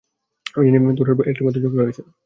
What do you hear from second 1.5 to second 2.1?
ঝগড়া হয়েছিল।